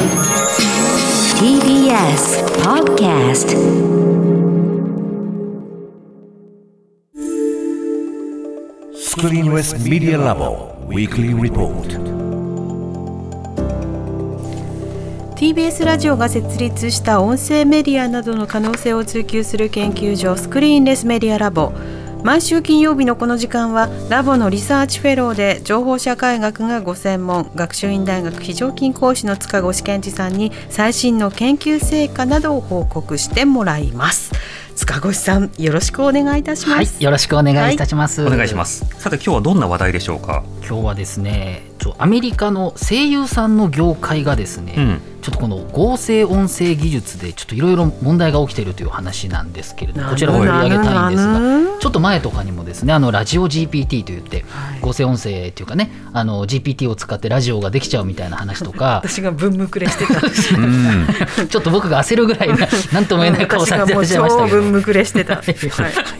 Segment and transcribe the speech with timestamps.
[0.00, 2.80] TBS 上
[10.96, 11.06] 日
[11.50, 11.84] 動
[15.36, 21.74] TBS ラジオが設立した音声メディアなどの可能性を追求する研究所スクリーンレスメディアラボ。
[22.22, 34.32] 毎週金曜日のこの時間はラボのリサーチフェローで情報社会学がご専門学習院大学非常勤講師の塚越健司さんに最新の研究成果などを報告してもらいます。
[34.76, 37.74] 塚越さんよろしくお願いいたします、はい、よろしくお願い。
[37.74, 40.42] いたします、お願いしますさて今日はどんな話題でしょうか？
[40.66, 45.00] 今日はですねちょアメリカの声優さんの業界がですね、うん。
[45.20, 54.80] ちょっとこの合成音声技術でちょっといろいろ問題が起きているという話なんですけれどもこちらを取り上げたいんですなぬながっと前とかにもですねあのラジオ GPT といってはい。
[54.80, 60.18] 合成音声っていうかねあの GPT を使ってラジオができちゃうみたいな話とか 私が文むくれしてた。
[60.20, 61.06] んですうん。
[61.48, 64.56] ちょっと僕が焦るぐらいななんとも言えない顔されてらっしゃいましたけど。
[64.56, 65.46] 私がもう超文むくれしてた、 はい。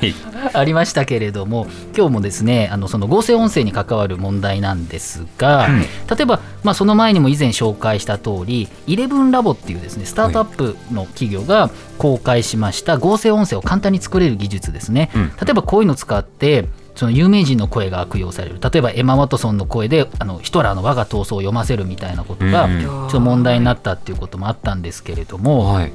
[0.01, 0.15] はい。
[0.53, 5.69] ありましたけれども今日もですねあのその合成音声に関わる問題なんですが、
[6.09, 15.29] 例えば、まあ、その前にも以前紹介した通りイレブンラボっていうですねスタートアップの企業が公開しました合成音声を簡単に作れる技術ですね、うん。
[15.29, 18.59] 例えばこういうのを使ってその有名人の声が悪用される。
[18.61, 25.93] 例えばエマ・ワトソンの声であのヒトラーの我が闘争を読ませるみたいなことがうんちょっと問題になったっていうこともあったんですけれども、はい。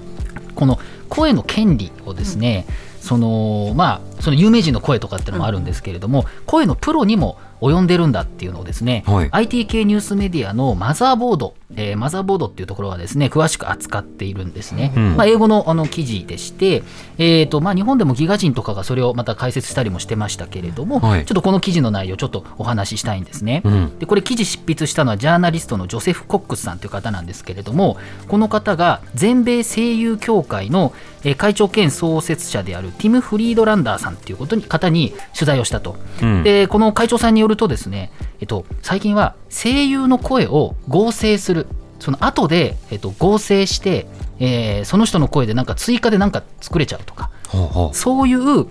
[0.56, 2.66] この声の権利をですね、
[3.02, 9.30] そのまあその有名人の声とかっていうのもあるんですけれども、声のプロにも及んでるんだっていうのをですね、はい。
[9.32, 15.16] IT 系ニュースメディアのマザーボード、えーマザーボードっていうところはですね詳しく扱っているんですね、うん。
[15.16, 16.84] まあ、英語のあの記事でして、
[17.18, 21.26] えーとまあ、日本でもギガ人とかがそれをまた解説したりもしてましたけれども、はい。
[21.26, 24.00] ちょっとこの記事の内容ちょっとお話ししたいんですね、うん。
[24.00, 30.94] でこれ記事執筆したのはジャーナリストのジョセフ・コックスさんという方なんですけれどもこの方が全米声優協会の
[31.24, 36.44] えー会長兼創設者であるティム・フリードランダーさんということに方に取材をしたと、うん。
[36.44, 41.68] でこの会長さんによるとですね、えっと、最近は声優の声を合成する。
[42.00, 44.06] その後で、えっと、合成して、
[44.40, 47.32] えーその人の声でなんか追加でなんか作れちゃうとか。
[47.48, 48.68] ほうほそういう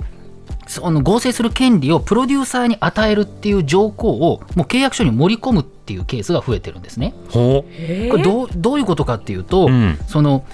[0.66, 7.14] その合成する権利をプロデューサーに与えるっていう条項をもう契約書に盛り込むっていうケースが増えてるんですね。
[7.28, 7.32] う。
[7.32, 9.98] ほこれどうどういうことかっていうと、うん。
[10.06, 10.44] その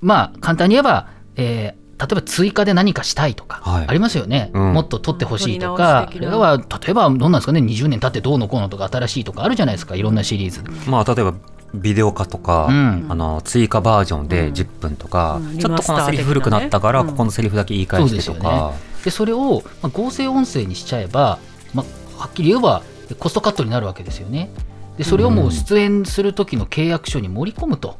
[0.00, 3.84] まあ簡単に言えば、えー例えば追加で何かしたいとか、はい。
[3.88, 4.72] ありますよね、うん。
[4.72, 6.38] もっと撮ってほしいと撮かり直し的な。
[6.38, 10.60] は例えばどうなんですかね20年経ってどうのこうのとか新しいとかあるじゃないですかいろんなシリーズ。
[10.60, 11.34] うまあ例えば
[11.74, 13.06] ビデオ化とか、うん。
[13.08, 15.58] あの追加バージョンで10分とか、うん。
[15.58, 18.72] ちょっとこのセリフ古くなったから、ここのセリフだけ言い返してとか、
[19.04, 21.38] でそれを、まあ、合成音声にしちゃえば、
[21.74, 21.84] ま
[22.18, 22.82] あ、はっきり言えば
[23.18, 24.50] コストカットになるわけですよね。
[24.98, 27.98] でそれをもう出演する時の契約書に盛り込むと。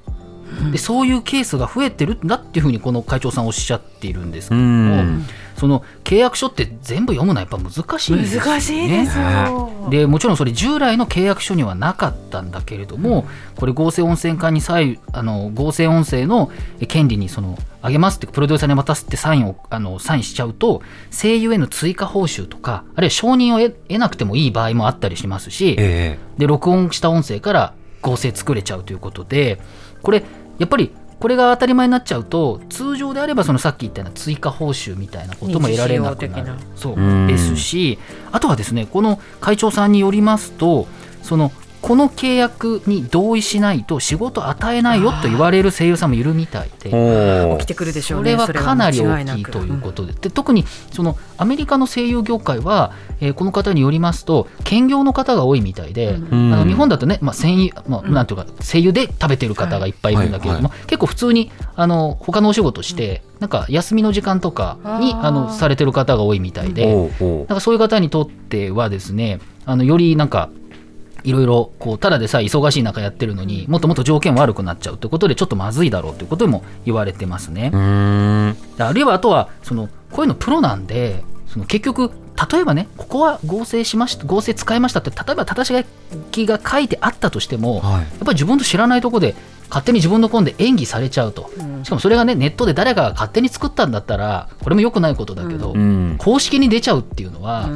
[0.73, 5.27] でそういうケースが増えてるんだっていうふうにこの会長さんおっしゃっているんですけうども、ん。
[5.61, 8.51] その契約書って全部読むのはやっぱ難しいですよね。
[8.51, 16.51] 難しいですよ、でもちろんそれ従来の契約書にはなかったんだけれども、これ合成音声化に際あの合成音声の
[16.89, 26.19] 権利にそのあげますってプロデューサーに渡すってサインをあのサインしちゃうと声優への追加報酬とかあるいは承認を得得なくてもいい場合もあったりしますし、え。
[26.39, 29.61] で録音した音声から合成作れちゃうということで
[30.03, 30.23] これ
[30.61, 36.53] やっぱりこれが当たり前になっちゃうと通常であればそのさっき言ったような追加報酬みたいなことも得られなくなる。
[36.77, 36.95] そう。
[36.95, 37.27] うん。
[37.27, 37.99] ですし
[38.31, 40.87] あとはですねこの会長さんによりますと
[41.23, 41.51] その
[41.83, 46.91] この契約に同意しないと仕事与えないよと言われる声優さんもいるみたいで。
[47.59, 50.13] 起きてくるでしょそうれねはかなり大きいということで。
[50.13, 56.53] で特にそのアメリカの声優業界は、えーこの方によりますと兼業の方が多いみたいで、ん。
[56.53, 70.51] あの日本だとね、まあ声優まあ、なんていうか声優で食べてる方がいっぱいいるんだけれども、結構普通にあの他のお仕事して、なんか休みの時間とかにあのされてる方が多いみたいで、なんかそういう方にとってはですねあのよりなんか
[71.25, 77.71] いろいろこうただでさえ忙しい中やってるのにもっともっと条件悪くなっちゃうということでちょっとまずいだろうということも言われてますね。
[77.75, 82.11] あるいはあとはそのこういうのプロなんでその結局
[82.51, 88.01] 例えばねここは合成しました合成使いましたって例えば正し書きが書いてあったとしても、はい。
[88.01, 89.35] やっぱり自分と知らないところで
[89.71, 91.51] 勝手に自分のコンで演技されちゃうと、
[91.85, 96.17] しかもそれがねネットで誰かが勝手に作ったんだったらこれも良くないことだけど、うん。
[96.19, 97.69] 公式に出ちゃうっていうのは、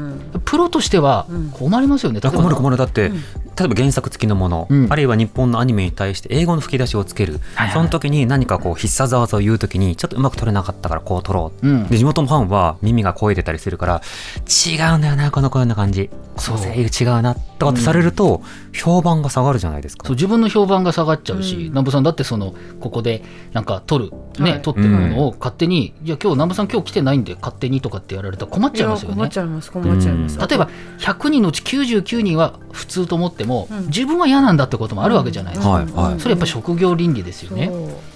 [0.45, 2.77] プロとしては困りますよね、だから困る困る。
[2.77, 3.13] るだって、
[3.59, 4.87] 例えば原作付きのもの、うん。
[4.91, 11.89] あるいは日本のアニメに対して英語の吹き出しをつける、はいはいその時に何かこう必殺技を言う時にちょっとうまく取れなかったからこう取ろう、うん。
[11.89, 14.03] で地元のファンは耳が肥えてたりするから
[14.47, 16.11] 違うんだよなこの声の感じ。
[16.37, 16.59] そう。
[16.59, 18.43] 声優違うなとだからされると
[18.73, 20.07] 評判が下がるじゃないですか。
[20.07, 21.63] そう自分の評判が下がっちゃうし、うん。
[21.65, 23.23] 南部さんだってそのここで
[23.53, 24.63] なんか撮るね、はい。
[24.63, 29.17] 撮ってるものを勝手に、いや今日南部さん今日来てないんで勝手にとかってやられたら困っちゃいますよね。
[29.17, 29.39] 困っち。
[29.39, 29.71] ゃいます。
[29.71, 30.69] 困っちゃいます、例えば
[30.99, 33.87] 100人のうち99人は普通と思っても、うん。
[33.87, 36.21] 自分は嫌なんだってこともあるわけじゃないですか、はいはい。
[36.21, 37.71] それやっぱ職業倫理ですよね。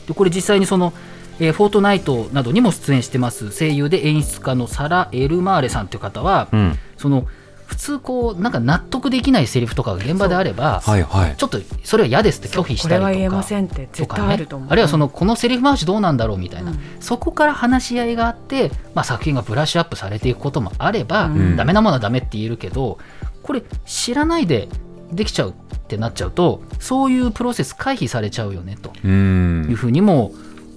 [0.07, 0.93] でこれ実際にその、
[1.39, 3.51] えーフォートナイトなどにも出演してます。
[3.51, 6.79] 声優で演出家のサラ・エルマーレさんという方は、うん。
[6.97, 7.27] その
[7.67, 11.37] 普通こうなんか納得できないセリフとかが現場であれば、はいはい。
[11.37, 14.69] ちょっとそれは嫌ですって拒否したりとかこれは言えませんって絶対あると思う。
[14.69, 16.79] かね、あるいはそのこのセリフ回しどうなんだろうみたいな、うん。
[16.99, 21.57] そこから話し合いがあって、まあ、作品がブラッシュアップされていくこともあれば、うん。
[21.57, 22.99] ダメなものはダメって言えるけど
[23.43, 24.71] これ知らないで
[25.13, 25.55] できちゃうっ
[25.89, 28.93] てなっちゃうとそういうプロセス回避されちゃうよねと。
[29.05, 30.33] ういうんふうにも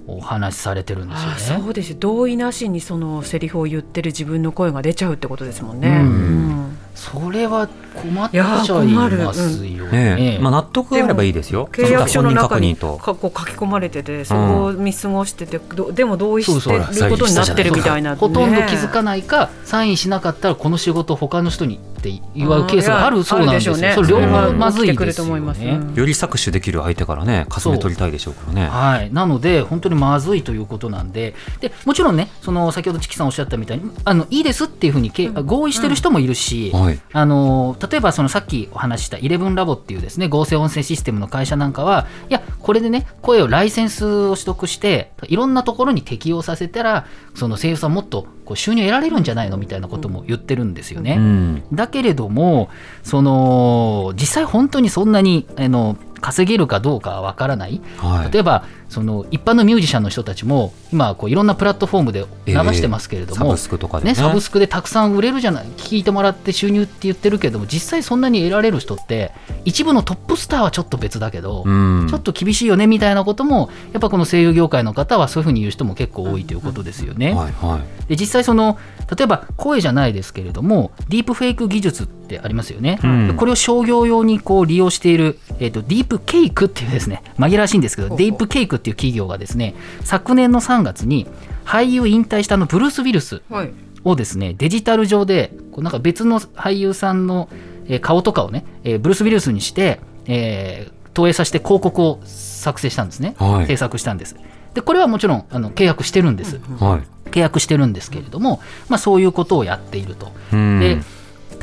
[0.06, 1.62] お話しされてるんですよああね。
[1.64, 1.96] そうですよ。
[2.00, 5.88] 同意なしにそのセリフを言ってる自分の声が出ちゃうってことですもんね。
[5.88, 5.96] うん。
[5.96, 6.78] うん。
[6.94, 10.16] それは困っちゃいますよね。
[10.16, 10.36] ね。
[10.36, 10.38] え。
[10.38, 11.68] まあ、納得があればいいですよ。
[11.72, 23.74] 契約書の中に書き込まれててそこを見過ごしてて、どでも同意してることになってるみたいな、ほとんど気づねかないか、サインしなかったらこの仕事他の人にって言われるケースがあるそうなんですよ。
[23.74, 25.72] あるでしょそうれ両うん方まずいですよ思いますね。
[25.72, 28.66] うんより搾取できる相手からねかすめ取りたいでしょうからね。
[28.66, 31.34] はい、なので本当にまずいということなんで。
[31.60, 37.00] でもちろんねその先ほどチキさんおっしゃったみたいにあのいいですっていうふうにけ合意してる人もいるし、はい。
[37.12, 51.16] あの例えばそのさっきお話ししたイレブンラボっていうですね合成音声システムの会社なんかはいやこれでね声をライセンスを取得していろんなところに適用させたらその声優さんもっとこう収入得られるんじゃないのみたいなことも言ってるんですよね。
[51.18, 51.62] うん。
[51.72, 52.68] だけれども
[53.04, 58.32] その実際本当にそんなにあの稼げるかどうかはわからない、はい。
[58.32, 64.10] 例えばその一般のミュージシャンの人たちも今こういろんなプラットフォームで流してますけれども、サブスクとかでね。
[64.12, 69.32] ね、サブスクでたくさん売れるじゃない聞いてもらって収入って言ってるけども実際そんなに得られる人って
[69.64, 72.06] 一部のトップスターはちょっと別だけど、うん。
[72.08, 77.34] ちょっと厳しいよねみたいなこともやっぱこの声優業界の方はそういうふうに言う人も結構多いということですよね。
[77.34, 78.08] はいはい。
[78.10, 78.78] で実際その
[79.14, 83.28] 例えば声じゃないですけれどもディープフェイク技術ってありますよね、うん。
[83.28, 89.74] でこれを商業用にこう利用している、えー、とディープケイクっていうですね紛らわしいんですけどディープケイクっていう企業がですね
[90.04, 91.26] 昨年の3月に
[91.64, 93.72] 俳優引退したあのブルース・ウィルスはい。
[94.04, 97.48] をですねデジタル上でこうなんか別の俳優さんの
[97.86, 103.66] えー顔とかをね、えーブルース・ウィルスにして、えー投影させて広告を作成したんですね、はい。
[103.66, 104.34] 制作したんです
[104.74, 108.60] でこれはもちろんあの契約してるんです、はい契約してるんですけれども、
[108.90, 110.32] まあ、そういうことをやっていると。
[110.52, 110.98] うんで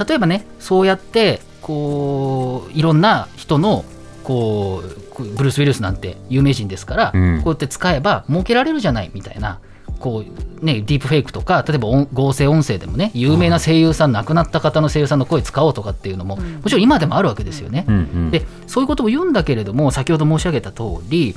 [0.03, 3.85] 例えばねそうやってこういろんな人の
[4.23, 9.59] こうブルース・ウィルスなんて有名人ですから、うんこうやって使えば儲けられるじゃないみたいな。
[9.99, 17.85] こうね、ディープフェイクとか例えば音合成音声でもね有名な声優さん、亡くなった方の声優さんの声使おうとかっていうのも、もちろん今でもあるわけですよね。
[17.87, 21.35] うんうんでそういうことを言うんだけれども先ほど申し上げた通り、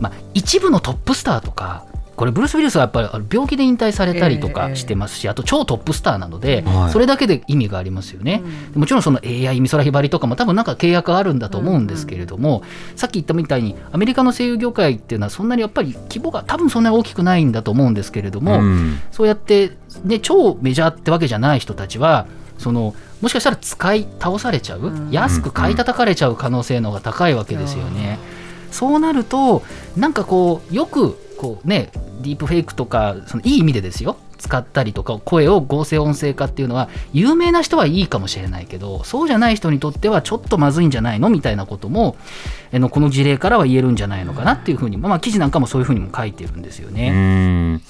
[0.00, 1.84] まあ、一部のトップスターとか
[2.16, 4.52] これブルース・ウィルスはやっぱり病気で引退されたりとええ。
[4.52, 6.92] かしてますし、あと超トップスターなので、はい。
[6.92, 8.40] それだけで意味がありますよね、
[8.74, 12.62] もちろんその AI 美空ひばりとかも多分なんか契約があるんだと思うんですけれども、
[12.94, 19.00] さっき言ったみたいにアメリカの声優業界っていうのはそんなにやっぱり規模が多分そんなに大きくないんだと思うんですけれども、うん。
[19.10, 19.72] そうやって、
[20.04, 22.26] ね、超メジャーってわけじゃない人たちは
[22.58, 28.20] そのもしかしたら使い倒されちゃう、安く買い叩かれちゃう可能性の方が高いわけですよね。
[28.70, 29.62] そうなると
[29.96, 31.90] なんかこうよくこうね
[32.22, 42.16] ディープフェイクとかそのいい意味でですよ使ったりとか声を合成音声化っていうのは有名な人はいいかもしれないけどそうじゃない人にとってはちょっとまずいんじゃないのみたいなことも
[42.72, 47.10] あのこの事例からは言えるんじゃないのかなっていうふうに、まあ、記事なんかもそういうふうにも書いてるんですようね。
[47.74, 47.82] ん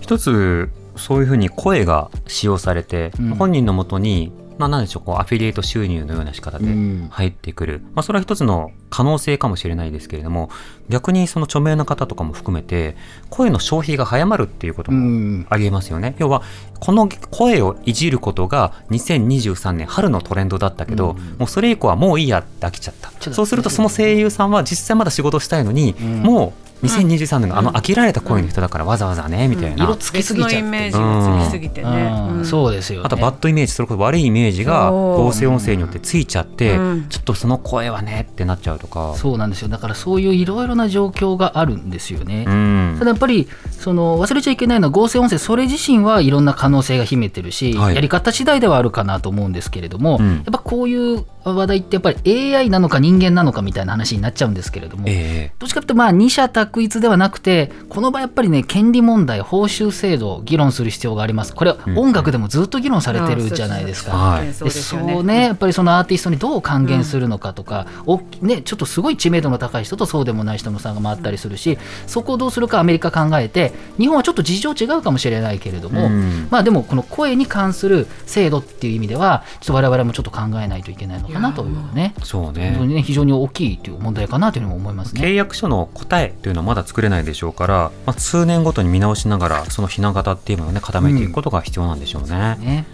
[0.00, 7.08] 一つそういうふうに声が使用されて、うん本人のもとに、まあ、なんでしょうこうアフィリエイト収入のような仕方でうん。
[7.10, 10.50] 入ってくる、まあ、それは一つの可能性かもしれないですけれども
[10.88, 12.96] 逆にその著名な方とかも含めて
[13.30, 15.46] 声の消費が早まるっていうことうもん。
[15.48, 16.14] ありえますよね。
[16.18, 16.42] 要は
[16.80, 21.38] この声をいじることが2023年春のトレンドだったけど、うん。
[21.38, 23.10] もうそれ以降はもういいやって飽きちゃった。
[23.32, 26.22] そうするとその声優さんは実際まだ仕事したいのに、うん。
[26.22, 30.56] もう2023年があの飽きられた声の人だからわざわざねみたいな、色つきすぎちゃって。
[30.56, 32.38] 別のイメージがつきすぎてね、うん。
[32.38, 32.44] うん。
[32.44, 33.06] そうですよね。
[33.06, 37.08] あとバッドイメージそれこそ悪いイメージが合成音声によってついちゃって、うん。
[37.08, 39.14] ちょっとその声はねってなっちゃうとか。
[39.16, 39.68] そうなんですよ。
[39.68, 42.44] だからそういういろいろな状況があるんですよね。
[42.46, 42.96] うん。
[42.98, 47.94] ただやっぱりその忘れちゃいけないのは合成音声それ自身はいろんな可能性が秘めてるし、はい。
[47.94, 50.36] やり方次第ではあるかなと思うんですけれども、うん。
[50.36, 61.54] やっぱこういう話題ってやっぱり AI なのか人間なのかみたいな話になっちゃうんですけれども、えどっちかというとまあ二者択択一ではなくてこの場合やっぱりね権利問題報酬制度を議論する必要があります。
[61.54, 64.12] これは音楽でもずっと議論されてるじゃないですか。
[64.12, 65.14] はいそうでですよね。
[65.14, 76.48] そうねやっぱりそのアーティストにどう還元するのかとか、おね、ちょっとすごい知名度の高い人とそうでもない人の差があったりするしそこをどうするかアメリカ考えて日本はちょっと事情違うかもしれないけれども、うん。
[76.50, 82.14] まあでもこの声に関する制度っていう意味ではちょっと我々もちょっと考えないといけないのかなというね。
[82.22, 82.78] そう本当ね。
[82.86, 85.22] にね非常に大きいという問題かなというふうにも思いますね。
[85.22, 92.56] 契約書の答えというのはまだ作れないでしょうから、まあ、数年ごとに見直しながらそのひな形っていうのをね固めていくことが必要なんでしょうね。
[92.60, 92.86] ね。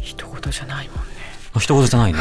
[0.00, 1.10] 一言じゃないもん
[1.58, 2.18] 一言じゃないね。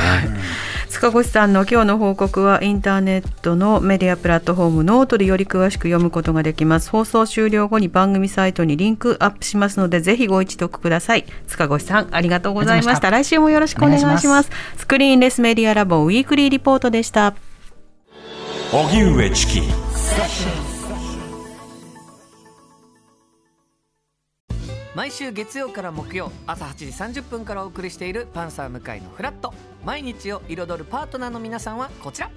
[0.90, 6.90] 塚越さんの今日の報告はインターネットのメディアプラットフォームノートでより詳しく読むことができます。
[6.90, 11.26] 放送終了後に番組サイトにリンクアップしますのでぜひご一読ください。
[11.48, 13.12] 塚越さんありがとうございました。
[13.12, 14.50] 来週もよろしくお願いします。
[14.78, 17.36] スクリーンレスメディアラボウィークリーリポートでした。
[18.72, 19.89] 荻上チキ
[24.96, 29.54] 毎週月曜から木曜朝8時30分からお送りしている「パンサー向井のフラット」
[29.86, 32.32] 毎日を彩るパートナーの皆さんはこちら。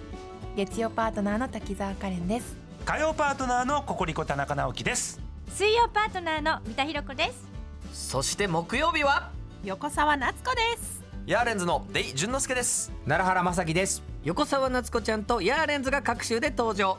[0.54, 2.54] 月曜パートナーの滝沢カレンです。
[2.84, 5.18] 火曜パートナーのココリコ田中直樹です。
[5.48, 8.10] 水曜パートナーの三田寛子です。
[8.10, 9.30] そして木曜日は？
[9.64, 11.02] 横澤夏子です。
[11.26, 12.92] ヤーレンズのデイ淳之介です。
[13.06, 14.02] 奈良原雅樹です。
[14.24, 16.98] 横澤夏子ちゃんとヤーレンズが各週で登場